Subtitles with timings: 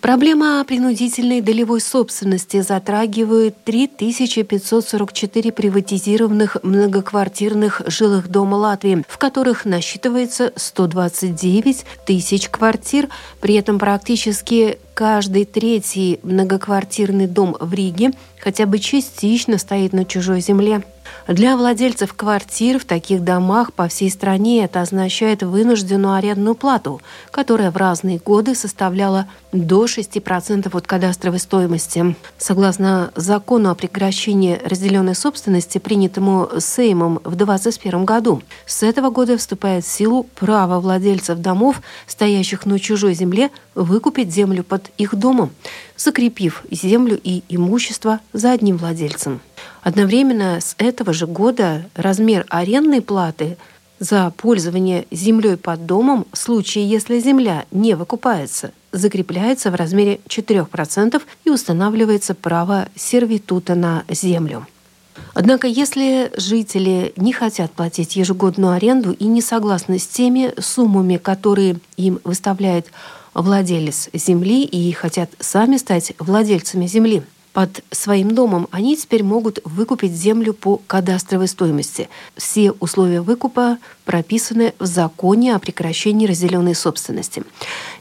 [0.00, 11.84] Проблема принудительной долевой собственности затрагивает 3544 приватизированных многоквартирных жилых дома Латвии, в которых насчитывается 129
[12.06, 13.08] тысяч квартир.
[13.40, 20.40] При этом практически каждый третий многоквартирный дом в Риге хотя бы частично стоит на чужой
[20.40, 20.82] земле.
[21.28, 27.70] Для владельцев квартир в таких домах по всей стране это означает вынужденную арендную плату, которая
[27.70, 32.16] в разные годы составляла до 6% от кадастровой стоимости.
[32.38, 39.84] Согласно закону о прекращении разделенной собственности, принятому Сеймом в 2021 году, с этого года вступает
[39.84, 45.50] в силу право владельцев домов, стоящих на чужой земле, выкупить землю под их домом,
[45.96, 49.40] закрепив землю и имущество за одним владельцем.
[49.82, 53.56] Одновременно с этого же года размер арендной платы
[54.00, 61.20] за пользование землей под домом в случае, если земля не выкупается, закрепляется в размере 4%
[61.44, 64.66] и устанавливается право сервитута на землю.
[65.34, 71.78] Однако, если жители не хотят платить ежегодную аренду и не согласны с теми суммами, которые
[71.96, 72.86] им выставляет
[73.34, 77.22] владелец земли и хотят сами стать владельцами земли,
[77.58, 82.08] под своим домом, они теперь могут выкупить землю по кадастровой стоимости.
[82.36, 87.42] Все условия выкупа прописаны в законе о прекращении разделенной собственности.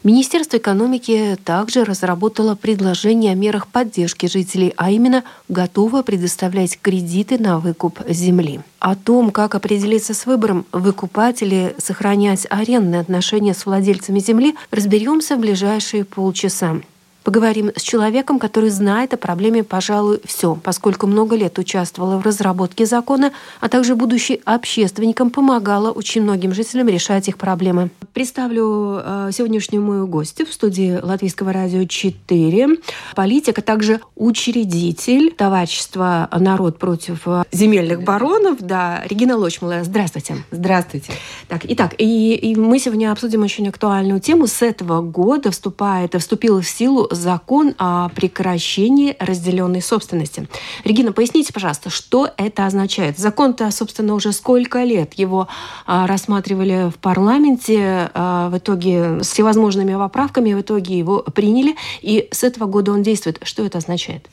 [0.04, 7.58] Министерство экономики также разработало предложение о мерах поддержки жителей, а именно готово предоставлять кредиты на
[7.58, 8.60] выкуп земли.
[8.78, 15.36] О том, как определиться с выбором, выкупать или сохранять арендные отношения с владельцами земли, разберемся
[15.36, 16.80] в ближайшие полчаса.
[17.28, 22.86] Поговорим с человеком, который знает о проблеме, пожалуй, все, поскольку много лет участвовала в разработке
[22.86, 27.90] закона, а также будучи общественником, помогала очень многим жителям решать их проблемы.
[28.14, 32.78] Представлю э, сегодняшнюю мою гостью в студии Латвийского радио 4.
[33.14, 38.62] Политик, а также учредитель товарищества «Народ против земельных баронов».
[38.62, 40.46] Да, Регина Лочмала, здравствуйте.
[40.52, 41.12] Здравствуйте.
[41.50, 44.48] Так, итак, и, и мы сегодня обсудим очень актуальную тему.
[44.48, 50.48] С этого года вступает, вступил в силу закон о прекращении разделенной собственности.
[50.84, 53.18] Регина, поясните, пожалуйста, что это означает?
[53.18, 55.48] Закон-то, собственно, уже сколько лет его
[55.86, 62.28] а, рассматривали в парламенте, а, в итоге с всевозможными поправками, в итоге его приняли, и
[62.32, 63.40] с этого года он действует.
[63.44, 64.28] Что это означает?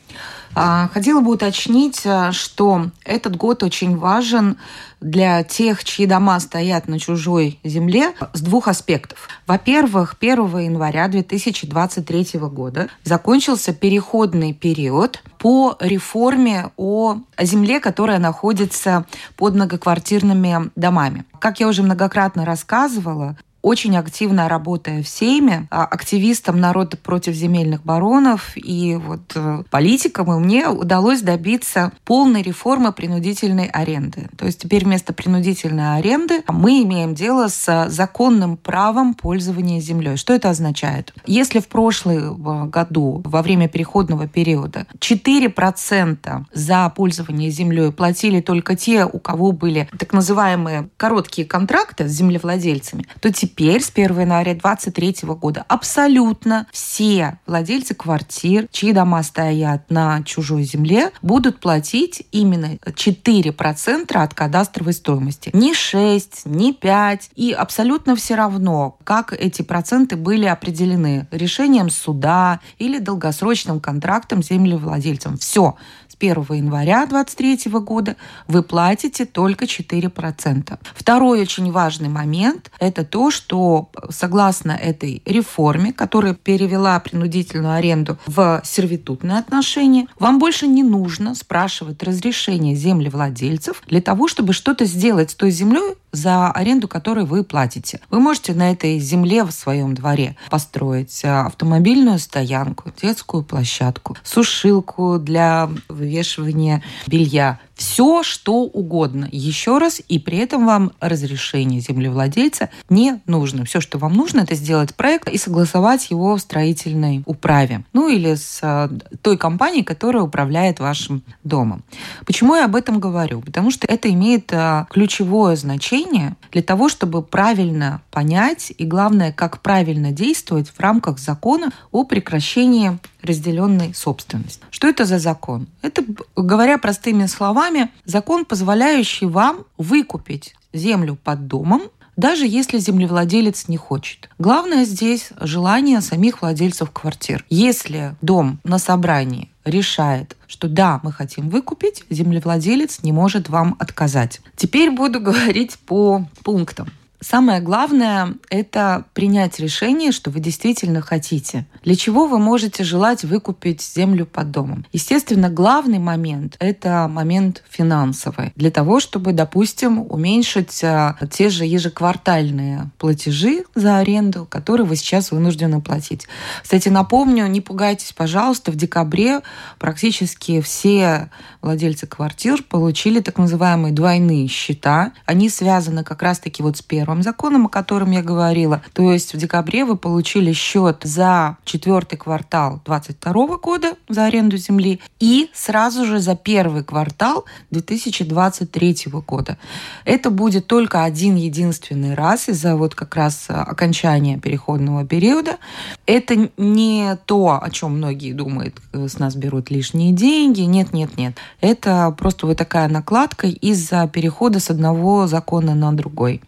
[0.55, 4.57] А, хотела бы уточнить, что этот год очень важен
[5.05, 9.29] для тех, чьи дома стоят на чужой земле с двух аспектов.
[9.47, 19.05] Во-первых, 1 января 2023 года закончился переходный период по реформе о земле, которая находится
[19.37, 21.25] под многоквартирными домами.
[21.39, 27.83] Как я уже многократно рассказывала, очень активно работая в Сейме, а, активистом народа против земельных
[27.83, 34.29] баронов и вот э, политиком, и мне удалось добиться полной реформы принудительной аренды.
[34.37, 40.17] То есть теперь вместо принудительной аренды мы имеем дело с законным правом пользования землей.
[40.17, 41.15] Что это означает?
[41.25, 49.07] Если в прошлом году, во время переходного периода, 4% за пользование землей платили только те,
[49.07, 54.55] у кого были так называемые короткие контракты с землевладельцами, то теперь теперь с 1 января
[54.55, 62.75] 2023 года абсолютно все владельцы квартир, чьи дома стоят на чужой земле, будут платить именно
[62.85, 65.51] 4% от кадастровой стоимости.
[65.53, 67.31] Не 6, не 5.
[67.37, 74.49] И абсолютно все равно, как эти проценты были определены решением суда или долгосрочным контрактом с
[74.49, 75.37] землевладельцем.
[75.37, 75.77] Все
[76.15, 80.79] с 1 января 2023 года вы платите только 4%.
[80.95, 88.63] Второй очень важный момент– это то, что согласно этой реформе, которая перевела принудительную аренду в
[88.65, 95.35] сервитутные отношения, вам больше не нужно спрашивать разрешение землевладельцев для того, чтобы что-то сделать с
[95.35, 98.01] той землей, за аренду которой вы платите.
[98.11, 105.19] Вы можете на этой земле в своем дворе построить э, автомобильную стоянку, детскую площадку, сушилку
[105.19, 109.29] для вывешивания белья, все, что угодно.
[109.33, 113.65] Еще раз, и при этом вам разрешение землевладельца не нужно.
[113.65, 117.85] Все, что вам нужно, это сделать проект и согласовать его в строительной управе.
[117.93, 118.91] Ну или с а,
[119.23, 121.83] той компанией, которая управляет вашим домом.
[122.27, 123.41] Почему я об этом говорю?
[123.41, 129.61] Потому что это имеет а, ключевое значение для того, чтобы правильно понять и, главное, как
[129.61, 134.63] правильно действовать в рамках закона о прекращении разделенной собственности.
[134.71, 135.67] Что это за закон?
[135.83, 136.05] Это,
[136.37, 141.83] говоря простыми словами, закон, позволяющий вам выкупить землю под домом
[142.17, 144.29] даже если землевладелец не хочет.
[144.39, 147.45] Главное здесь желание самих владельцев квартир.
[147.51, 154.41] Если дом на собрании решает, что да, мы хотим выкупить, землевладелец не может вам отказать.
[154.57, 156.89] Теперь буду говорить по пунктам.
[157.25, 161.65] Самое главное– это принять решение, что вы действительно хотите.
[161.83, 164.85] Для чего вы можете желать выкупить землю под домом?
[164.93, 168.53] Естественно, главный момент– это момент финансовый.
[168.57, 175.31] Для того, чтобы, допустим, уменьшить а, те же ежеквартальные платежи за аренду, которые вы сейчас
[175.31, 176.27] вынуждены платить.
[176.63, 179.41] Кстати, напомню, не пугайтесь, пожалуйста, в декабре
[179.79, 181.31] практически все
[181.63, 185.13] владельцы квартир получили так называемые двойные счета.
[185.25, 188.83] Они связаны как раз-таки вот с первым первым законом, о котором я говорила.
[188.93, 195.01] То есть в декабре вы получили счет за четвертый квартал 2022 года за аренду земли
[195.21, 198.97] и сразу же за первый квартал 2023
[199.27, 199.59] года.
[200.05, 205.59] Это будет только один единственный раз из-за вот как раз окончания переходного периода.
[206.07, 210.63] Это не то, о чем многие думают, э, с нас берут лишние деньги.
[210.63, 211.37] Нет, нет, нет.
[211.61, 216.41] Это просто вот такая накладка из-за перехода с одного закона на другой.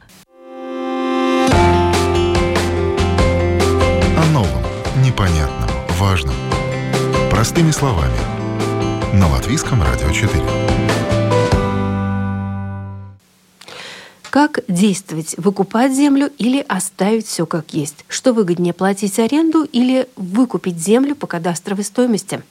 [5.17, 6.35] Непонятном, важном.
[7.31, 8.13] Простыми словами.
[9.15, 10.43] На Латвийском радио 4.
[14.31, 15.35] Как действовать?
[15.39, 18.05] Выкупать землю или оставить все как есть?
[18.09, 22.43] Что выгоднее, платить аренду или выкупить землю по кадастровой стоимости?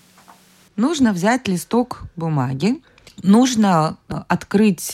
[0.76, 2.82] Нужно взять листок бумаги,
[3.22, 4.92] нужно э, открыть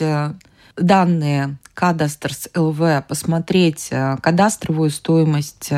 [0.75, 5.69] э, данные Кадастрс ЛВ, посмотреть э, кадастровую стоимость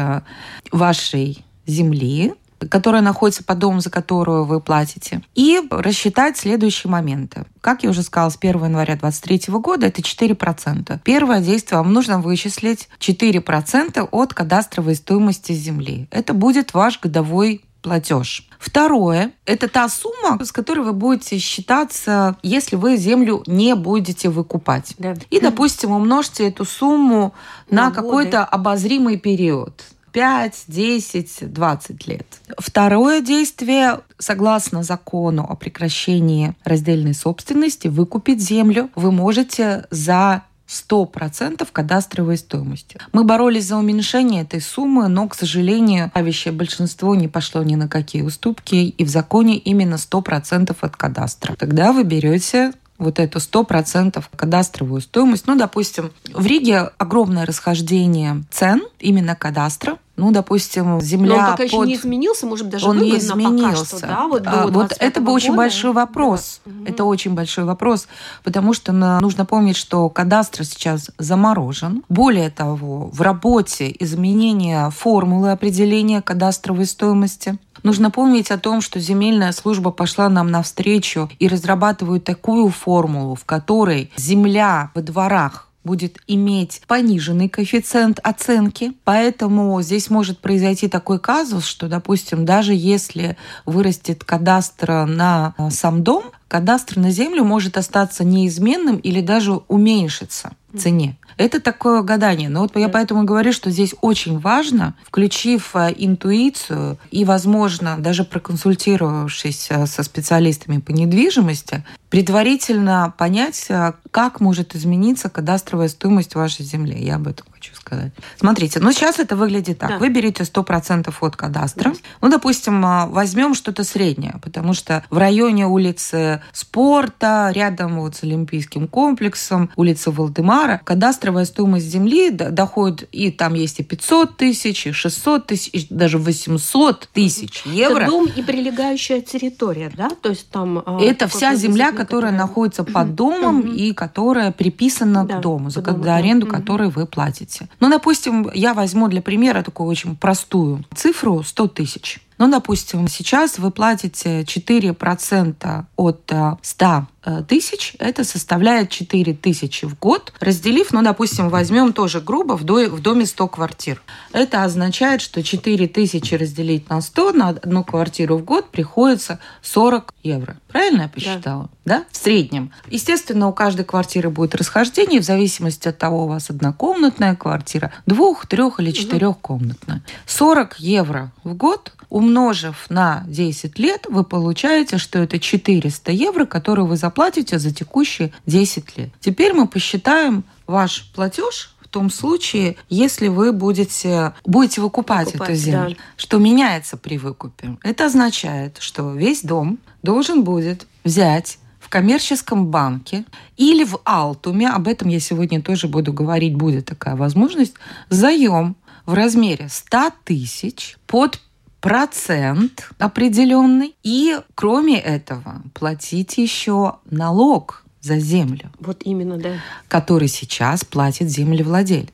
[0.72, 2.34] вашей земли,
[2.70, 7.46] которая находится под домом, за которую вы платите, и рассчитать следующие моменты.
[7.62, 11.00] Как я уже сказала, с 1 января 2023 года это 4%.
[11.04, 16.08] Первое действие вам нужно вычислить 4% от кадастровой стоимости земли.
[16.12, 18.48] Это будет ваш годовой платеж.
[18.58, 24.96] Второе– это та сумма, с которой вы будете считаться, если вы землю не будете выкупать.
[24.98, 25.14] Да.
[25.30, 27.34] И, допустим, умножьте эту сумму
[27.70, 29.84] на, на какой-то обозримый период.
[30.14, 32.28] 5, 10, 20 лет.
[32.60, 42.38] Второе действие, согласно закону о прекращении раздельной собственности, выкупить землю вы можете за 100% кадастровой
[42.38, 43.00] стоимости.
[43.12, 47.88] Мы боролись за уменьшение этой суммы, но, к сожалению, правящее большинство не пошло ни на
[47.88, 51.56] какие уступки, и в законе именно 100% от кадастра.
[51.56, 52.74] Тогда вы берете
[53.04, 55.48] вот эту 100% кадастровую стоимость.
[55.48, 59.98] Ну, допустим, в Риге огромное расхождение цен именно кадастра.
[60.16, 61.30] Ну, допустим, земля.
[61.30, 61.66] Но он пока под...
[61.66, 63.98] еще не изменился, может быть, даже он не изменился.
[63.98, 66.62] Что, да, вот, а, вот это бы очень большой вопрос.
[66.66, 66.92] Да.
[66.92, 68.08] Это очень большой вопрос,
[68.44, 72.04] потому что нужно помнить, что кадастр сейчас заморожен.
[72.10, 77.58] Более того, в работе изменения формулы определения кадастровой стоимости.
[77.84, 83.44] Нужно помнить о том, что земельная служба пошла нам навстречу и разрабатывает такую формулу, в
[83.44, 88.94] которой земля во дворах будет иметь пониженный коэффициент оценки.
[89.04, 93.36] Поэтому здесь может произойти такой казус, что, допустим, даже если
[93.66, 100.54] вырастет кадастр на э, сам дом, кадастр на землю может остаться неизменным или даже уменьшиться
[100.78, 101.18] цене.
[101.38, 102.50] Это такое гадание.
[102.50, 108.24] Но вот я поэтому говорю, что здесь очень важно, включив э, интуицию и, возможно, даже
[108.24, 116.66] проконсультировавшись э, со специалистами по недвижимости, предварительно понять, э, как может измениться кадастровая стоимость вашей
[116.66, 116.98] земли.
[117.04, 118.12] Я об этом хочу сказать.
[118.38, 119.90] Смотрите, ну сейчас это выглядит так.
[119.90, 119.98] Да.
[119.98, 121.92] Вы берете 100% от кадастра.
[121.92, 121.98] Да.
[122.22, 128.88] Ну, допустим, возьмем что-то среднее, потому что в районе улицы спорта, рядом вот с Олимпийским
[128.88, 135.48] комплексом, улица Валдемара, кадастровая стоимость земли доходит, и там есть и 500 тысяч, и 600
[135.48, 138.04] тысяч, и даже 800 тысяч евро.
[138.04, 140.10] Это дом и прилегающая территория, да?
[140.10, 140.84] То есть там...
[140.86, 142.32] А, Это вся земля, которая которая...
[142.32, 146.58] находится под домом и которая приписана да, к дому, за дому, аренду, да.
[146.58, 147.53] которую вы платите.
[147.80, 152.20] Ну, допустим, я возьму для примера такую очень простую цифру 100 тысяч.
[152.38, 156.32] Ну, допустим, сейчас вы платите 4% от
[156.62, 157.02] 100 э, э,
[157.48, 163.26] тысяч, это составляет 4 тысячи в год, разделив, ну, допустим, возьмем тоже грубо, в доме
[163.26, 164.02] 100 квартир.
[164.34, 170.14] Это означает, что 4 тысячи разделить на 100, на одну квартиру в год приходится 40
[170.24, 170.58] евро.
[170.68, 171.70] Правильно я посчитала?
[171.86, 172.00] Да.
[172.00, 172.06] да?
[172.12, 172.72] В среднем.
[172.90, 178.48] Естественно, у каждой квартиры будет расхождение в зависимости от того, у вас однокомнатная квартира, двух,
[178.48, 180.04] трех или четырехкомнатная.
[180.26, 186.86] 40 евро в год умножив на 10 лет, вы получаете, что это 400 евро, которые
[186.86, 187.13] вы заплатите
[187.60, 189.10] за текущие 10 лет.
[189.20, 195.56] Теперь мы посчитаем ваш платеж в том случае, если вы будете, будете выкупать, выкупать эту
[195.56, 195.96] землю.
[195.96, 196.04] Да.
[196.18, 197.78] Что меняется при выкупе?
[197.84, 203.26] Это означает, что весь дом должен будет взять в коммерческом банке
[203.58, 207.74] или в Алтуме, об этом я сегодня тоже буду говорить, будет такая возможность,
[208.10, 211.40] заем в размере 100 тысяч под
[211.84, 213.94] процент определенный.
[214.04, 218.72] И кроме этого платить еще налог за землю.
[218.80, 219.56] Вот именно, да.
[219.90, 222.10] Который сейчас платит землевладелец.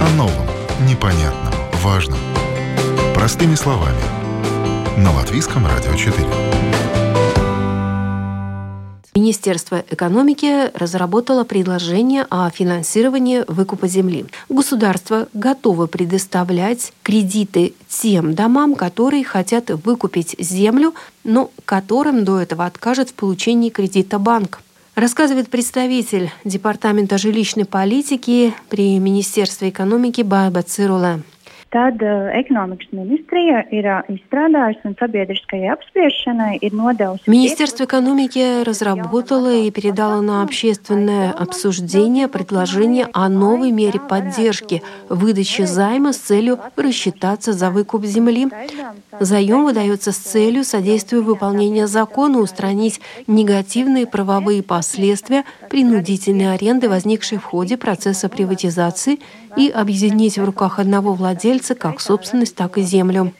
[0.00, 0.46] О новом,
[0.86, 2.18] непонятном, важном.
[3.14, 4.02] Простыми словами.
[4.98, 6.61] На Латвийском радио 4.
[9.14, 14.24] Министерство экономики разработало предложение о финансировании выкупа земли.
[14.48, 23.10] Государство готово предоставлять кредиты тем домам, которые хотят выкупить землю, но которым до этого откажет
[23.10, 24.60] в получении кредита банк.
[24.94, 31.20] Рассказывает представитель Департамента жилищной политики при Министерстве экономики Баба Цирула.
[31.72, 37.30] Tad uh, ekonomikas ministrija ir uh, un sabiedriskajai apspriešanai ir nodevusi.
[37.30, 46.12] Министерство экономики разработало и передало на общественное обсуждение предложение о новой мере поддержки выдачи займа
[46.12, 48.48] с целью рассчитаться за выкуп земли.
[49.18, 57.44] Заем выдается с целью содействия выполнения закона, устранить негативные правовые последствия принудительной аренды, возникшей в
[57.44, 59.20] ходе процесса приватизации
[59.56, 63.32] и объединить в руках одного владельца как собственность, так и землю.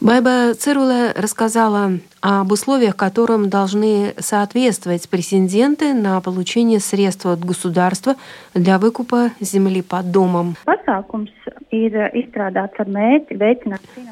[0.00, 8.16] Байба Цирула рассказала об условиях, которым должны соответствовать претенденты на получение средств от государства
[8.54, 10.56] для выкупа земли под домом.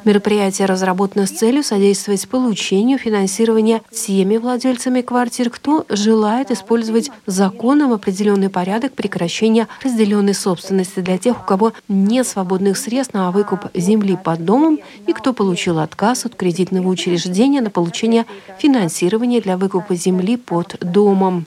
[0.04, 8.50] Мероприятие разработано с целью содействовать получению финансирования теми владельцами квартир, кто желает использовать законом определенный
[8.50, 14.44] порядок прекращения разделенной собственности для тех, у кого нет свободных средств на выкуп земли под
[14.44, 18.24] домом и кто получил отказ от кредитного учреждения на получение
[18.58, 21.46] финансирования для выкупа земли под домом.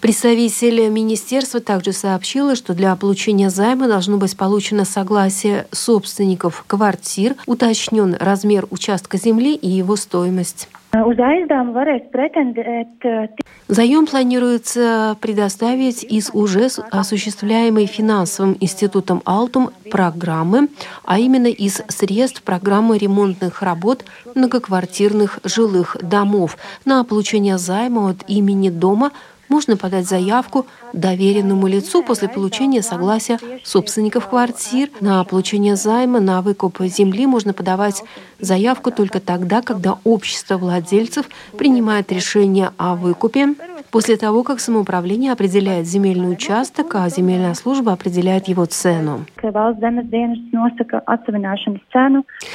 [0.00, 8.16] Представитель министерства также сообщила, что для получения займа должно быть получено согласие собственников квартир, уточнен
[8.18, 10.68] размер участка земли и его стоимость.
[13.68, 20.68] Заем планируется предоставить из уже осуществляемой финансовым институтом «Алтум» программы,
[21.04, 24.04] а именно из средств программы ремонтных работ
[24.34, 29.12] многоквартирных жилых домов на получение займа от имени дома–
[29.50, 34.88] можно подать заявку доверенному лицу после получения согласия собственников квартир.
[35.00, 38.02] На получение займа на выкуп земли можно подавать
[38.38, 41.26] заявку только тогда, когда общество владельцев
[41.58, 43.54] принимает решение о выкупе
[43.90, 49.26] после того, как самоуправление определяет земельный участок, а земельная служба определяет его цену.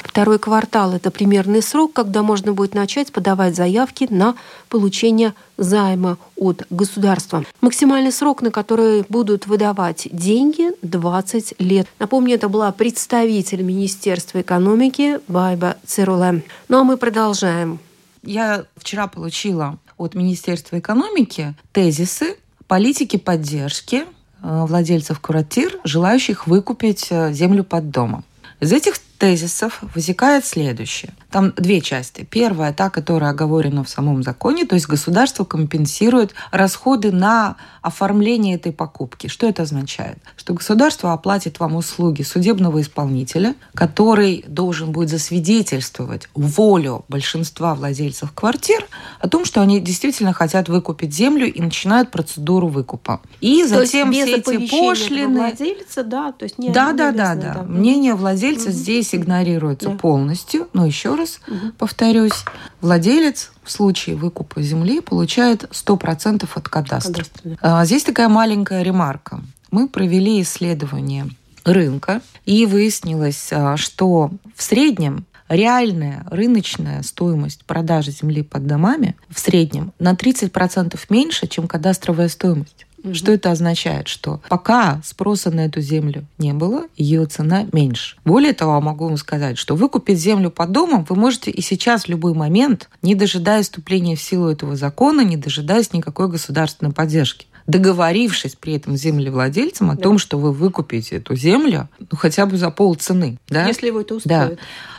[0.03, 4.35] Второй квартал– это примерный срок, когда можно будет начать подавать заявки на
[4.69, 7.43] получение займа от государства.
[7.61, 11.87] Максимальный срок, на который будут выдавать деньги– 20 лет.
[11.99, 16.43] Напомню, это была представитель Министерства экономики Байба Цируле.
[16.69, 17.79] Ну а мы продолжаем.
[18.23, 22.37] Я вчера получила от Министерства экономики тезисы
[22.67, 24.03] политики поддержки
[24.41, 28.23] э, владельцев квартир, желающих выкупить э, землю под домом.
[28.59, 31.13] Из этих тезисов вытекает следующее.
[31.31, 32.27] Там две части.
[32.29, 38.71] Первая, та, которая оговорена в самом законе, то есть государство компенсирует расходы на оформление этой
[38.71, 39.27] покупки.
[39.27, 40.17] Что это означает?
[40.37, 48.87] Что государство оплатит вам услуги судебного исполнителя, который должен будет засвидетельствовать волю большинства владельцев квартир
[49.19, 53.21] о том, что они действительно хотят выкупить землю и начинают процедуру выкупа.
[53.41, 55.39] И то затем все эти пошлины...
[55.39, 56.31] владельца, да?
[56.31, 57.63] То есть не да, да, да, да.
[57.63, 58.75] Мнение владельца угу.
[58.75, 59.95] здесь игнорируется да.
[59.95, 60.67] полностью.
[60.73, 61.71] Но еще раз угу.
[61.77, 62.45] повторюсь,
[62.81, 67.13] владелец в случае выкупа земли получает 100% от кадастра.
[67.13, 67.57] кадастра да.
[67.61, 69.41] А, здесь такая маленькая ремарка.
[69.71, 71.27] Мы провели исследование
[71.65, 79.39] рынка, и выяснилось, а, что в среднем реальная рыночная стоимость продажи земли под домами в
[79.39, 82.84] среднем на 30% меньше, чем кадастровая стоимость.
[83.05, 83.13] Угу.
[83.13, 84.07] Что это означает?
[84.07, 88.17] Что пока спроса на эту землю не было, ее цена меньше.
[88.25, 92.09] Более того, могу вам сказать, что выкупить землю под домом вы можете и сейчас в
[92.09, 98.55] любой момент, не дожидаясь вступления в силу этого закона, не дожидаясь никакой государственной поддержки договорившись
[98.55, 100.03] при этом с землевладельцем о да.
[100.03, 103.39] том, что вы выкупите эту землю ну, хотя бы за полцены.
[103.49, 103.67] Да?
[103.67, 104.49] Если его это устроит.
[104.49, 104.57] Да.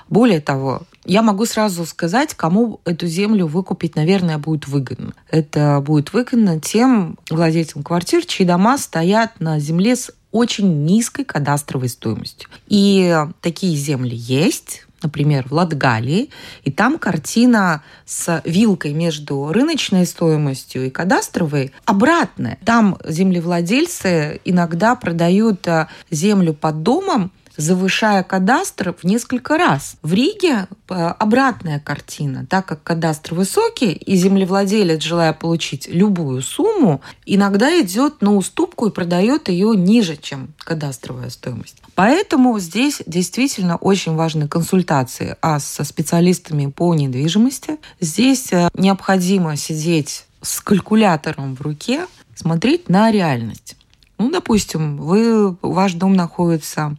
[0.09, 5.15] Более того, я могу сразу сказать, кому эту землю выкупить, наверное, будет выгодно.
[5.31, 11.89] Это будет выгодно тем владельцам квартир, чьи дома стоят на земле с очень низкой кадастровой
[11.89, 12.49] стоимостью.
[12.67, 16.31] И такие земли есть, например, в Латгалии,
[16.65, 22.59] и там картина с вилкой между рыночной стоимостью и кадастровой обратная.
[22.65, 29.97] Там землевладельцы иногда продают э, землю под домом завышая кадастр в несколько раз.
[30.03, 37.01] В Риге э, обратная картина, так как кадастр высокий, и землевладелец, желая получить любую сумму,
[37.25, 41.77] иногда идет на уступку и продает ее ниже, чем кадастровая стоимость.
[41.95, 47.79] Поэтому здесь действительно очень важны консультации а со специалистами по недвижимости.
[48.01, 53.77] Здесь э, необходимо сидеть с калькулятором в руке, смотреть на реальность.
[54.19, 56.97] Ну, допустим, вы, ваш дом находится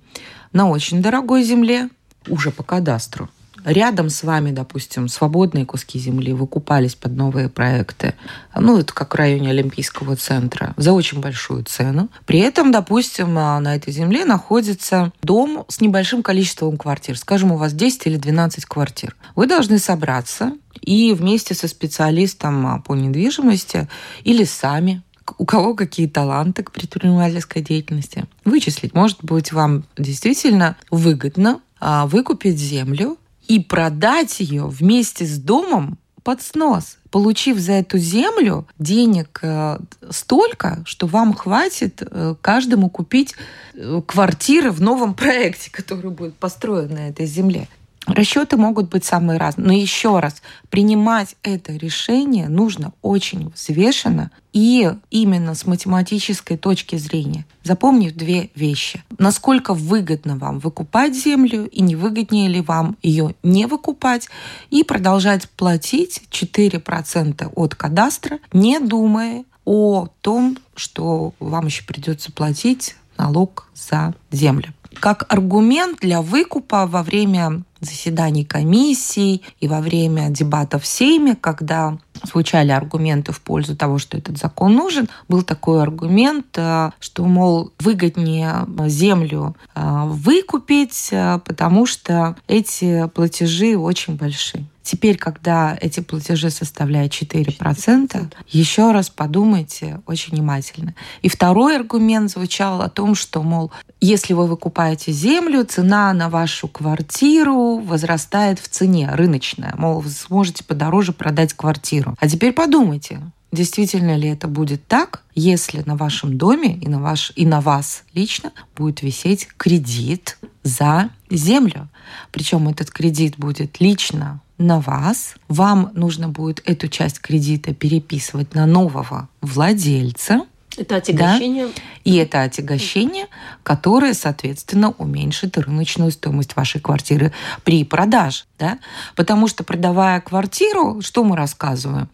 [0.58, 1.88] на очень дорогой земле,
[2.28, 3.30] уже по кадастру.
[3.64, 8.16] Рядом с вами, допустим, свободные куски земли выкупались под новые проекты.
[8.56, 12.10] Ну, это как в районе Олимпийского центра, за очень большую цену.
[12.26, 17.18] При этом, допустим, а, на этой земле находится дом с небольшим количеством квартир.
[17.20, 19.16] Скажем, у вас 10 или 12 квартир.
[19.36, 23.88] Вы должны собраться и вместе со специалистом а, по недвижимости
[24.24, 25.04] или сами
[25.38, 28.26] у кого какие таланты к предпринимательской деятельности.
[28.46, 33.18] Вычислить, может быть, вам действительно выгодно а, выкупить землю
[33.48, 39.78] и продать ее вместе с домом под снос, получив за эту землю денег э,
[40.10, 43.34] столько, что вам хватит э, каждому купить
[43.74, 47.70] э, квартиры в новом проекте, который будет построен на этой земле.
[48.08, 49.68] Расчеты могут быть самые разные.
[49.68, 57.46] Но еще раз, принимать это решение нужно очень взвешенно и именно с математической точки зрения,
[57.64, 59.04] запомнив две вещи.
[59.18, 64.30] Насколько выгодно вам выкупать землю и не выгоднее ли вам ее не выкупать
[64.70, 72.96] и продолжать платить 4% от кадастра, не думая о том, что вам еще придется платить
[73.18, 80.84] налог за землю как аргумент для выкупа во время заседаний комиссий и во время дебатов
[80.84, 86.48] в Сейме, когда звучали аргументы в пользу того, что этот закон нужен, был такой аргумент,
[86.58, 94.66] э, что, мол, выгоднее землю э, выкупить, э, потому что эти платежи очень большие.
[94.88, 100.96] Теперь, когда эти платежи составляют 4%, еще раз подумайте очень внимательно.
[101.22, 106.70] И второй аргумент звучал о том, что, мол, если вы выкупаете землю, цена на вашу
[106.70, 109.74] квартиру возрастает в цене рыночная.
[109.78, 112.16] Мол, вы сможете подороже продать квартиру.
[112.22, 113.20] А теперь подумайте,
[113.50, 118.04] Действительно ли это будет так, если на вашем доме и на, ваш, и на вас
[118.14, 121.88] лично будет висеть кредит за землю?
[122.32, 125.36] Причем этот кредит будет лично на вас.
[125.48, 130.46] Вам нужно будет эту часть кредита переписывать на нового владельца.
[130.78, 131.68] Это отягощение.
[131.68, 131.82] Да?
[132.04, 133.28] И это отягощение,
[133.64, 138.44] которое, соответственно, уменьшит рыночную стоимость вашей квартиры при продаже.
[138.60, 138.78] Да?
[139.16, 142.10] Потому что, продавая квартиру, что мы рассказываем?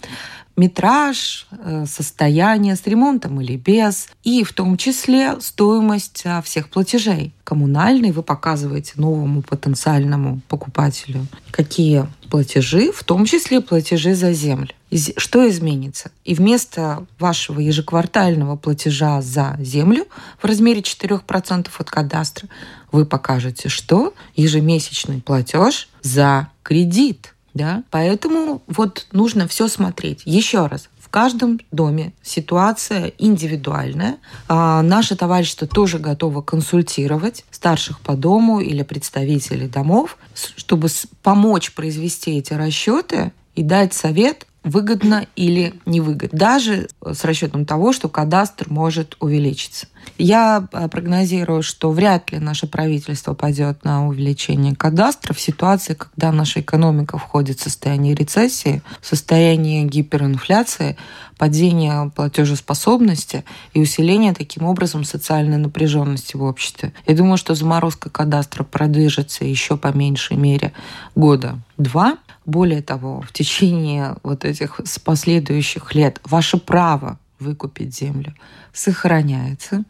[0.56, 7.34] Метраж, э, состояние с ремонтом или без, и в том числе стоимость а, всех платежей.
[7.44, 14.70] Коммунальный вы показываете новому потенциальному покупателю, какие платежи, в том числе платежи за землю.
[15.18, 16.12] Что изменится?
[16.24, 20.06] И вместо вашего ежеквартального платежа за землю
[20.40, 22.48] в размере 4% от кадастра
[22.92, 27.84] вы покажете, что ежемесячный платеж за кредит да?
[27.92, 30.22] Поэтому вот нужно все смотреть.
[30.26, 34.18] Еще раз, в каждом доме ситуация индивидуальная.
[34.48, 40.88] А наше товарищество тоже готово консультировать старших по дому или представителей домов, чтобы
[41.22, 46.38] помочь произвести эти расчеты и дать совет, выгодно или невыгодно.
[46.38, 49.88] Даже с расчетом того, что кадастр может увеличиться.
[50.18, 56.32] Я а, прогнозирую, что вряд ли наше правительство пойдет на увеличение кадастра в ситуации, когда
[56.32, 60.98] наша экономика входит в состояние рецессии, в состояние гиперинфляции,
[61.38, 66.94] падения платежеспособности и усиления таким образом социальной напряженности в обществе.
[67.08, 70.74] Я думаю, что заморозка кадастра продвижется еще по меньшей мере
[71.16, 72.18] года два.
[72.46, 78.34] Более того, в течение вот этих последующих лет ваше право выкупить землю
[78.74, 79.84] сохраняется.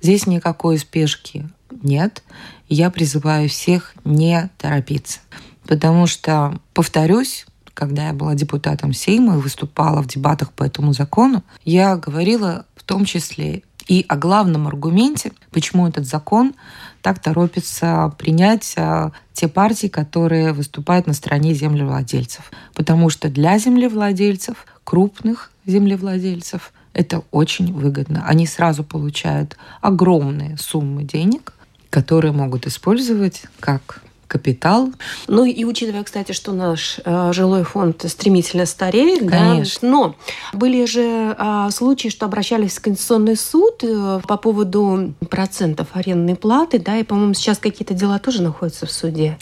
[0.00, 1.48] Здесь никакой спешки
[1.82, 2.22] нет.
[2.68, 5.20] Я призываю всех не торопиться.
[5.66, 11.44] Потому что, повторюсь, когда я была депутатом Сейма и выступала в дебатах по этому закону,
[11.64, 16.54] я говорила в том числе и о главном аргументе, почему этот закон
[17.02, 22.52] так торопится принять а, те партии, которые выступают на стороне землевладельцев.
[22.74, 28.24] Потому что для землевладельцев, крупных землевладельцев, это очень выгодно.
[28.26, 31.54] Они сразу получают огромные суммы денег,
[31.90, 34.92] которые могут использовать как капитал.
[35.26, 39.80] Ну и учитывая, кстати, что наш э, жилой фонд стремительно стареет, Конечно.
[39.82, 40.16] да, но
[40.52, 46.78] были же э, случаи, что обращались в Конституционный суд э, по поводу процентов арендной платы,
[46.78, 49.36] да, и, по-моему, сейчас какие-то дела тоже находятся в суде.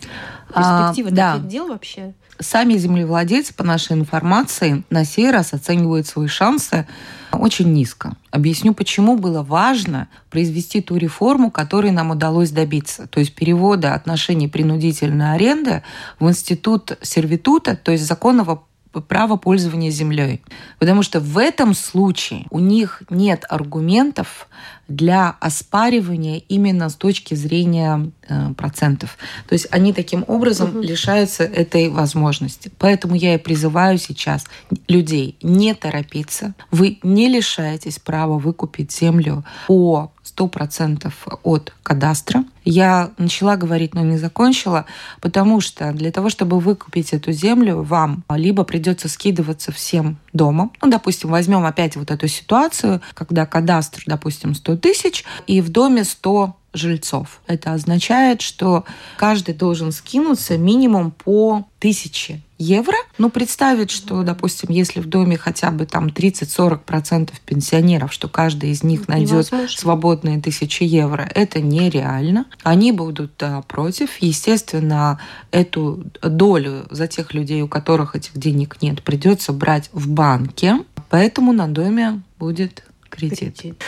[0.49, 1.39] Перспектива а, таких да.
[1.39, 2.15] дел вообще?
[2.41, 6.87] Сами землевладельцы, по нашей информации, на сей раз оценивают свои шансы
[7.33, 8.17] очень низко.
[8.31, 13.09] Объясню, почему было важно произвести ту реформу, которой нам удалось добиться.
[13.09, 15.83] То есть перевода отношений принудительной аренды
[16.21, 18.63] в институт сервитута, то есть законного
[19.09, 20.43] права пользования землей.
[20.79, 24.49] Потому что в этом случае у них нет аргументов
[24.89, 29.19] для оспаривания именно с точки зрения э, процентов.
[29.47, 30.81] То есть они таким образом угу.
[30.81, 32.73] лишаются этой возможности.
[32.79, 34.47] Поэтому я и призываю сейчас
[34.89, 36.55] людей не торопиться.
[36.71, 41.13] Вы не лишаетесь права выкупить землю по 100%
[41.43, 42.45] от кадастра.
[42.65, 44.85] Я начала говорить, но не закончила,
[45.21, 50.73] потому что для того, чтобы выкупить эту землю, вам либо придется скидываться всем домом.
[50.83, 56.05] Ну, допустим, возьмем опять вот эту ситуацию, когда кадастр, допустим, 100 тысяч, и в доме
[56.05, 57.41] 100 жильцов.
[57.47, 58.85] Это означает, что
[59.17, 62.97] каждый должен скинуться минимум по тысяче евро.
[63.17, 68.83] Ну, представить, что, допустим, если в доме хотя бы там 30-40% пенсионеров, что каждый из
[68.83, 72.47] них найдет свободные тысячи евро, это нереально.
[72.63, 74.19] Они будут да, против.
[74.21, 80.79] Естественно, эту долю за тех людей, у которых этих денег нет, придется брать в банке.
[81.11, 83.39] Поэтому на доме будет кредит.
[83.39, 83.83] кредит.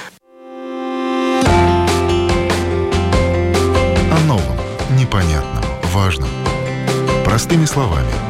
[4.12, 4.56] О новом,
[4.98, 6.28] непонятном, важном.
[7.24, 8.29] Простыми словами.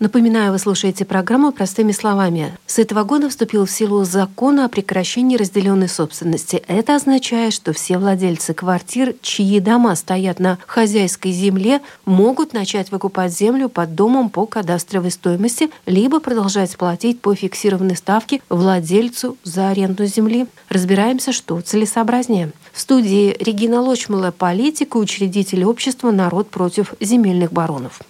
[0.00, 2.58] Напоминаю, вы слушаете программу «Простыми словами».
[2.66, 6.64] С этого года вступил в силу закон о прекращении разделенной собственности.
[6.66, 13.32] Это означает, что все владельцы квартир, чьи дома стоят на хозяйской земле, могут начать выкупать
[13.32, 20.06] землю под домом по кадастровой стоимости, либо продолжать платить по фиксированной ставке владельцу за аренду
[20.06, 20.46] земли.
[20.70, 22.50] Разбираемся, что целесообразнее.
[22.72, 28.00] В студии Регина Лочмала, политика, учредитель общества «Народ против земельных баронов».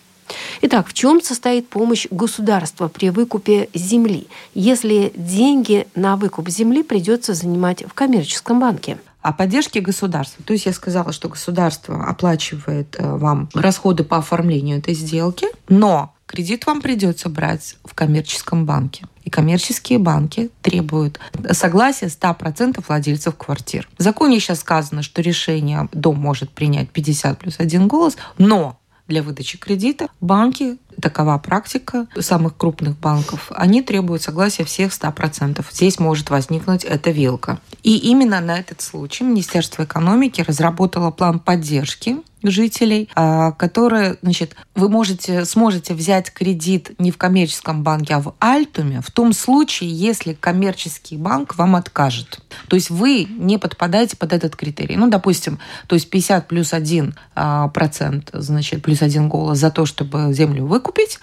[0.62, 7.34] Итак, в чем состоит помощь государства при выкупе земли, если деньги на выкуп земли придется
[7.34, 8.98] занимать в коммерческом банке?
[9.24, 10.44] о поддержке государства.
[10.44, 16.14] То есть я сказала, что государство оплачивает э, вам расходы по оформлению этой сделки, но
[16.26, 19.06] кредит вам придется брать в коммерческом банке.
[19.24, 21.18] И коммерческие банки требуют
[21.52, 23.88] согласия 100% владельцев квартир.
[23.96, 29.22] В законе сейчас сказано, что решение дом может принять 50 плюс один голос, но для
[29.22, 30.08] выдачи кредита.
[30.20, 35.64] Банки, такова практика самых крупных банков, они требуют согласия всех 100%.
[35.72, 37.58] Здесь может возникнуть эта вилка.
[37.82, 42.16] И именно на этот случай Министерство экономики разработало план поддержки
[42.50, 48.34] жителей, а, которые, значит, вы можете, сможете взять кредит не в коммерческом банке, а в
[48.38, 52.40] Альтуме в том случае, если коммерческий банк вам откажет.
[52.68, 54.96] То есть вы не подпадаете под этот критерий.
[54.96, 59.86] Ну, допустим, то есть 50 плюс 1 а, процент, значит, плюс один голос за то,
[59.86, 61.18] чтобы землю выкупить.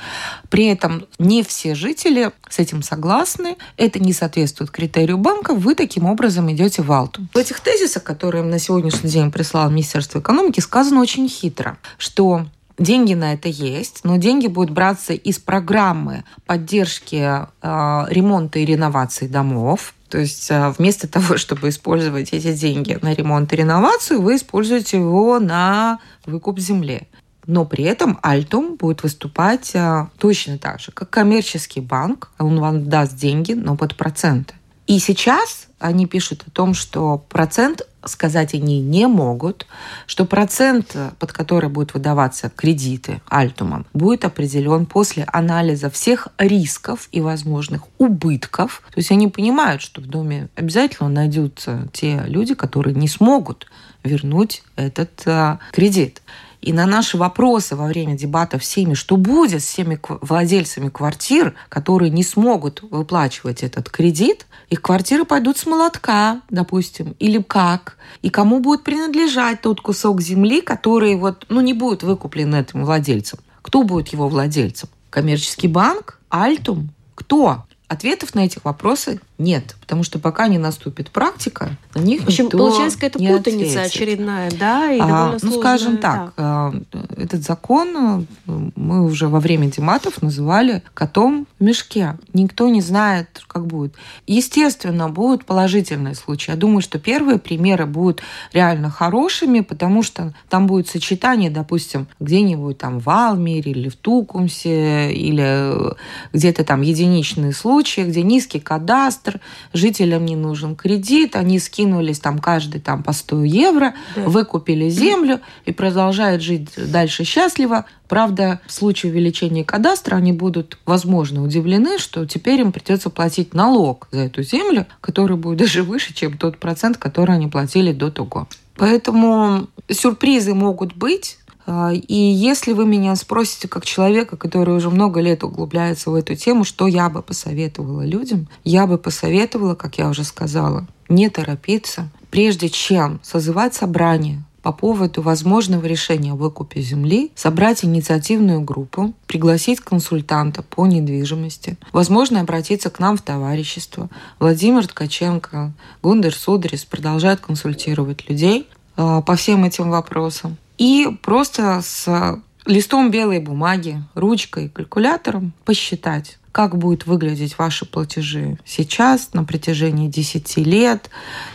[0.50, 3.58] При этом не все жители с этим согласны.
[3.78, 5.54] Это не соответствует критерию банка.
[5.54, 7.30] Вы таким образом идете в Алтум.
[7.34, 12.46] В этих тезисах, которые на сегодняшний день прислало Министерство экономики, сказано очень хитро, что
[12.80, 17.16] Деньги на это есть, но деньги будут браться из программы поддержки
[17.62, 19.94] э, ремонта и реновации домов.
[20.10, 24.98] То есть э, вместо того, чтобы использовать эти деньги на ремонт и реновацию, вы используете
[24.98, 27.08] его на выкуп земли.
[27.48, 32.32] Но при этом Альтум будет выступать а, точно так же, как коммерческий банк.
[32.40, 34.54] Он вам даст деньги, но под проценты.
[34.88, 39.68] И сейчас они пишут о том, что процент сказать они не могут,
[40.08, 47.22] что процент, под который будут выдаваться кредиты Альтумом, будет определен после анализа всех рисков и
[47.22, 48.82] возможных убытков.
[48.94, 53.68] То есть они понимают, что в доме обязательно найдутся те люди, которые не смогут
[54.04, 56.22] вернуть этот а, кредит.
[56.62, 62.12] И на наши вопросы во время дебатов всеми, что будет с всеми владельцами квартир, которые
[62.12, 68.60] не смогут выплачивать этот кредит, их квартиры пойдут с молотка, допустим, или как, и кому
[68.60, 73.40] будет принадлежать тот кусок земли, который вот, ну, не будет выкуплен этим владельцем.
[73.64, 74.90] Кто будет его владельцем?
[75.10, 76.20] Коммерческий банк?
[76.30, 76.90] Альтум?
[77.16, 77.66] Кто?
[77.88, 82.46] Ответов на эти вопросы нет, потому что пока не наступит практика, на них В общем,
[82.46, 83.96] никто получается какая-то путаница ответит.
[83.96, 86.72] очередная, да, и А, ну, сложная, скажем так, да.
[86.94, 92.18] э, этот закон э, мы уже во время дематов называли котом в мешке.
[92.34, 93.96] Никто не знает, как будет.
[94.28, 96.52] Естественно, будут положительные случаи.
[96.52, 98.22] Я думаю, что первые примеры будут
[98.54, 105.12] реально хорошими, потому что там будет сочетание, допустим, где-нибудь там в Алмере или в Тукумсе,
[105.12, 105.94] или
[106.34, 109.31] где-то там единичные случаи, где низкий кадастр,
[109.74, 114.24] жителям не нужен кредит, они скинулись там каждый там по 100 евро, Да.
[114.24, 117.86] выкупили землю и продолжают жить дальше счастливо.
[118.08, 124.08] Правда, в случае увеличения кадастра они будут, возможно, удивлены, что теперь им придется платить налог
[124.12, 128.48] за эту землю, который будет даже выше, чем тот процент, который они платили до того.
[128.76, 131.38] Поэтому сюрпризы могут быть,
[131.68, 136.64] и если вы меня спросите, как человека, который уже много лет углубляется в эту тему,
[136.64, 142.70] что я бы посоветовала людям, я бы посоветовала, как я уже сказала, не торопиться, прежде
[142.70, 150.62] чем созывать собрание по поводу возможного решения о выкупе земли, собрать инициативную группу, пригласить консультанта
[150.62, 154.10] по недвижимости, возможно, обратиться к нам в товарищество.
[154.40, 160.58] Владимир Ткаченко, Гундер Судрис продолжают консультировать людей а, по всем этим вопросам.
[160.82, 169.34] И просто с листом белой бумаги, ручкой, калькулятором посчитать, как будут выглядеть ваши платежи сейчас,
[169.34, 171.10] на протяжении 10 лет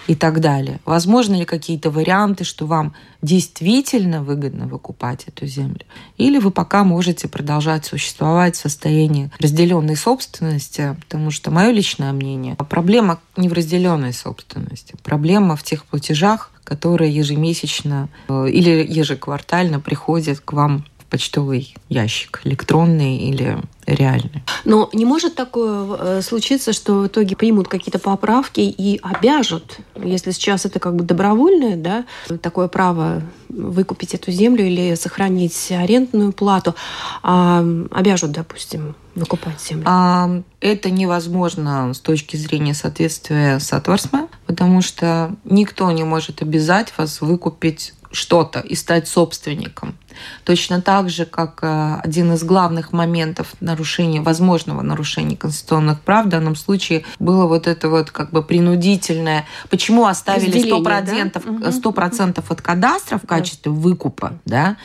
[0.07, 0.81] и так далее.
[0.85, 5.83] Возможно ли какие-то варианты, что вам действительно выгодно выкупать эту землю?
[6.17, 12.57] Или вы пока можете продолжать существовать в состоянии разделенной собственности, потому что мое личное мнение,
[12.57, 20.41] проблема не в разделенной собственности, проблема в тех платежах, которые ежемесячно э, или ежеквартально приходят
[20.41, 24.43] к вам почтовый ящик, электронный или реальный.
[24.65, 30.33] Но не может такое э, случиться, что в итоге примут какие-то поправки и обяжут, если
[30.33, 32.05] сейчас это как бы добровольное, да,
[32.39, 36.75] такое право выкупить эту землю или сохранить арендную плату,
[37.23, 39.85] а обяжут, допустим, выкупать землю.
[39.87, 46.93] А, это невозможно с точки зрения соответствия с Атварсма, потому что никто не может обязать
[46.99, 49.97] вас выкупить что-то и стать собственником.
[50.45, 56.29] Точно так же, как э, один из главных моментов нарушения, возможного нарушения конституционных прав в
[56.29, 59.47] данном случае было вот это вот как бы принудительное.
[59.71, 61.51] Почему оставили Разделение, 100%, да?
[61.51, 61.63] Мгм.
[61.65, 64.35] 100% от кадастра в качестве выкупа?
[64.45, 64.77] Да?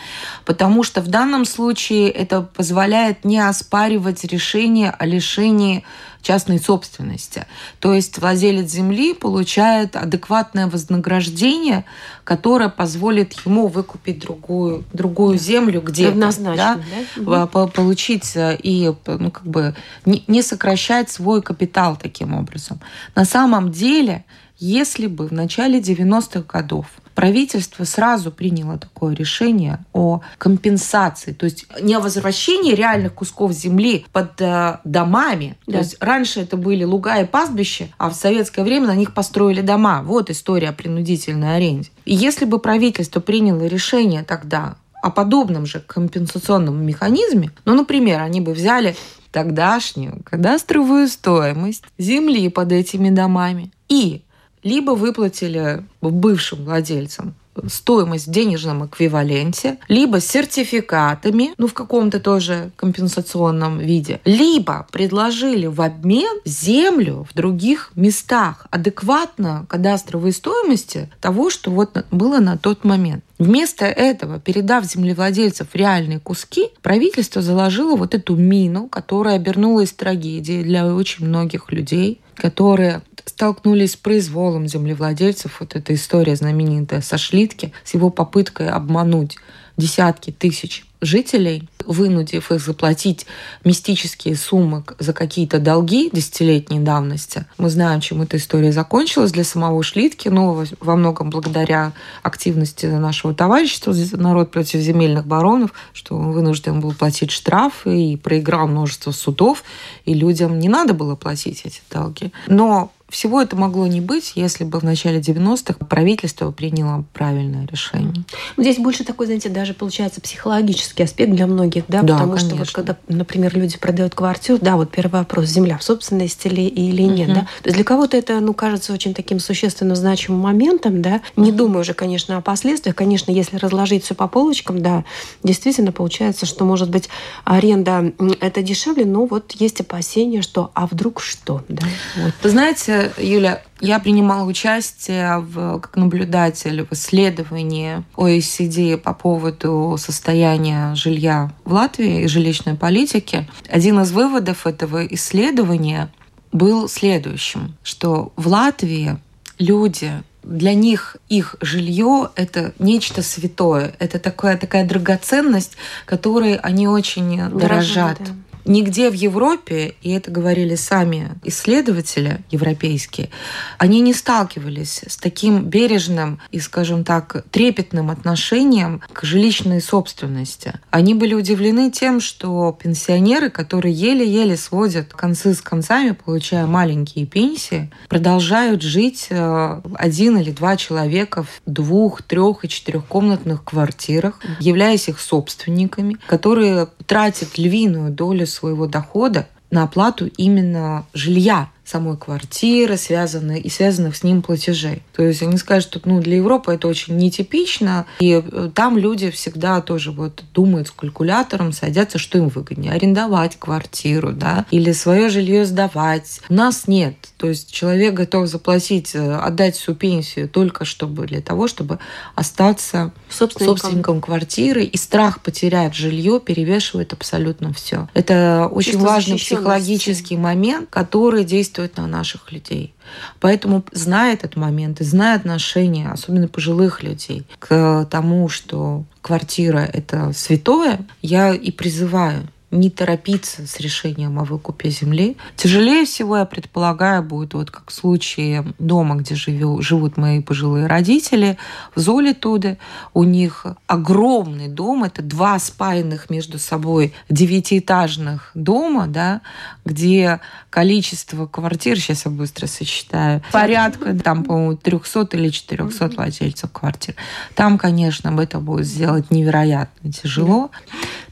[0.45, 5.83] Потому что в данном случае это позволяет не оспаривать решение о лишении
[6.21, 7.45] частной собственности.
[7.79, 11.85] То есть владелец земли получает адекватное вознаграждение,
[12.23, 16.11] которое позволит ему выкупить другую, другую землю где-то.
[16.11, 16.83] Однозначно,
[17.15, 17.23] да?
[17.23, 17.47] да?
[17.47, 22.79] По- Получить э, и ну, как бы не, не сокращать свой капитал таким образом.
[23.15, 24.25] На самом деле,
[24.59, 31.65] если бы в начале 90-х годов правительство сразу приняло такое решение о компенсации, то есть
[31.81, 35.57] не о возвращении реальных кусков земли под э, домами.
[35.67, 35.73] Да.
[35.73, 39.61] То есть раньше это были луга и пастбища, а в советское время на них построили
[39.61, 40.01] дома.
[40.03, 41.89] Вот история о принудительной аренде.
[42.05, 48.39] И если бы правительство приняло решение тогда о подобном же компенсационном механизме, ну, например, они
[48.39, 48.95] бы взяли
[49.31, 54.21] тогдашнюю кадастровую стоимость земли под этими домами и
[54.63, 57.35] либо выплатили бывшим владельцам
[57.67, 65.81] стоимость в денежном эквиваленте, либо сертификатами, ну, в каком-то тоже компенсационном виде, либо предложили в
[65.81, 73.23] обмен землю в других местах, адекватно кадастровой стоимости того, что вот было на тот момент.
[73.41, 80.85] Вместо этого, передав землевладельцев реальные куски, правительство заложило вот эту мину, которая обернулась трагедией для
[80.93, 85.59] очень многих людей, которые столкнулись с произволом землевладельцев.
[85.59, 89.37] Вот эта история знаменитая со Шлитки, с его попыткой обмануть
[89.75, 93.25] десятки тысяч жителей, вынудив их заплатить
[93.63, 97.45] мистические суммы за какие-то долги десятилетней давности.
[97.57, 103.33] Мы знаем, чем эта история закончилась для самого Шлитки, но во многом благодаря активности нашего
[103.33, 109.63] товарищества «Народ против земельных баронов», что он вынужден был платить штрафы и проиграл множество судов,
[110.05, 112.31] и людям не надо было платить эти долги.
[112.47, 118.23] Но всего это могло не быть, если бы в начале 90-х правительство приняло правильное решение.
[118.57, 122.49] Здесь больше такой, знаете, даже получается психологический аспект для многих, да, да потому конечно.
[122.49, 126.65] что вот когда, например, люди продают квартиру, да, вот первый вопрос, земля в собственности ли
[126.67, 127.35] или нет, угу.
[127.35, 127.41] да.
[127.41, 131.57] То есть для кого-то это, ну, кажется очень таким существенным значимым моментом, да, не угу.
[131.57, 135.03] думаю уже, конечно, о последствиях, конечно, если разложить все по полочкам, да,
[135.43, 137.09] действительно получается, что, может быть,
[137.43, 141.85] аренда это дешевле, но вот есть опасения, что, а вдруг что, да.
[142.15, 142.33] Вот.
[142.43, 150.95] Вы знаете, Юля, я принимала участие в, как наблюдатель в исследовании OECD по поводу состояния
[150.95, 153.47] жилья в Латвии и жилищной политики.
[153.69, 156.09] Один из выводов этого исследования
[156.51, 159.17] был следующим, что в Латвии
[159.57, 160.11] люди
[160.43, 163.93] для них их жилье– это нечто святое.
[163.99, 167.59] Это такая, такая драгоценность, которой они очень дорожат.
[167.59, 168.33] дорожат да.
[168.65, 173.29] Нигде в Европе, и это говорили сами исследователи европейские,
[173.77, 180.73] они не сталкивались с таким бережным и, скажем так, трепетным отношением к жилищной собственности.
[180.89, 187.91] Они были удивлены тем, что пенсионеры, которые еле-еле сводят концы с концами, получая маленькие пенсии,
[188.09, 195.19] продолжают жить э, один или два человека в двух, трех и четырехкомнатных квартирах, являясь их
[195.19, 203.69] собственниками, которые тратят львиную долю своего дохода на оплату именно жилья, самой квартиры, связанные и
[203.69, 205.03] связанных с ним платежей.
[205.13, 209.29] То есть они скажут, что ну, для Европы это очень нетипично, и э, там люди
[209.29, 215.29] всегда тоже вот думают с калькулятором, садятся, что им выгоднее, арендовать квартиру, да, или свое
[215.29, 216.41] жилье сдавать.
[216.49, 217.15] У нас нет.
[217.37, 221.99] То есть человек готов заплатить, э, отдать всю пенсию только чтобы для того, чтобы
[222.35, 228.07] остаться собственником, собственником квартиры, и страх потерять жилье перевешивает абсолютно все.
[228.13, 232.93] Это очень Чувство важный психологический момент, который действует действует на наших людей.
[233.39, 240.33] Поэтому, зная этот момент и зная отношение, особенно пожилых людей, к тому, что квартира– это
[240.33, 245.35] святое, я и призываю не торопиться с решением о выкупе земли.
[245.57, 250.87] Тяжелее всего, я предполагаю, будет вот как в случае дома, где живу, живут мои пожилые
[250.87, 251.57] родители,
[251.95, 252.77] в Золитуде.
[253.13, 259.41] У них огромный дом, это два спаянных между собой девятиэтажных дома, да,
[259.83, 267.15] где количество квартир, сейчас я быстро сосчитаю, порядка там, по-моему, 300 или 400 владельцев квартир.
[267.55, 270.71] Там, конечно, это будет сделать невероятно тяжело.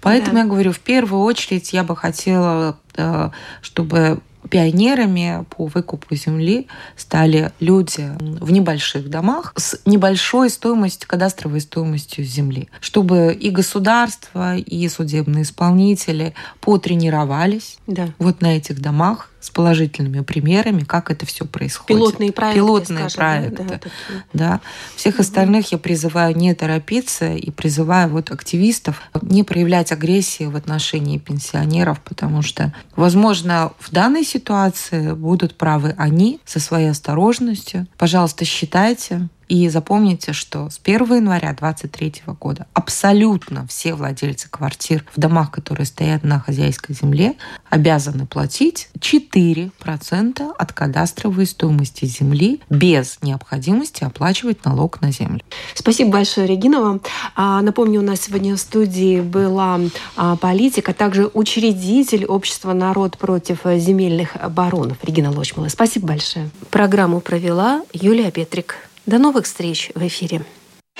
[0.02, 0.40] Поэтому да.
[0.42, 3.30] я говорю, в первую очередь я бы хотела, э,
[3.62, 12.24] чтобы пионерами по выкупу земли стали люди в небольших домах с небольшой стоимостью, кадастровой стоимостью
[12.24, 18.10] земли, чтобы и государство, и судебные исполнители потренировались да.
[18.18, 21.88] вот на этих домах, с положительными примерами, как это все происходит.
[21.88, 22.60] Пилотные проекты.
[22.60, 23.64] Пилотные скажем, проекты.
[23.64, 23.92] Да, да,
[24.34, 24.62] да.
[24.96, 25.22] Всех угу.
[25.22, 32.02] остальных я призываю не торопиться и призываю вот активистов не проявлять агрессии в отношении пенсионеров,
[32.02, 37.88] потому что, возможно, в данной ситуации будут правы они со своей осторожностью.
[37.98, 45.20] Пожалуйста, считайте, и запомните, что с 1 января 2023 года абсолютно все владельцы квартир в
[45.20, 47.36] домах, которые стоят на хозяйской земле,
[47.70, 55.42] обязаны платить 4% от кадастровой стоимости земли без необходимости оплачивать налог на землю.
[55.74, 57.02] Спасибо большое, Регина, вам.
[57.36, 59.80] А, напомню, у нас сегодня в студии была
[60.16, 65.70] а, политик, а также учредитель общества «Народ против земельных баронов» Регина Лочмала.
[65.70, 66.52] Спасибо большое.
[66.70, 68.89] Программу провела Юлия Петрик.
[69.10, 70.44] До новых встреч в эфире.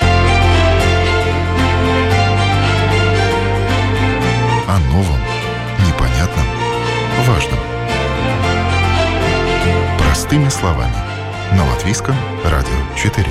[0.02, 0.08] О
[4.92, 5.20] новом,
[5.86, 6.46] непонятном,
[7.28, 7.60] важном.
[10.00, 10.96] Простыми словами.
[11.56, 13.28] На Латвийском радио 4.